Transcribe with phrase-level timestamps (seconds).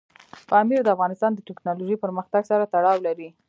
[0.49, 3.29] پامیر د افغانستان د تکنالوژۍ پرمختګ سره تړاو لري.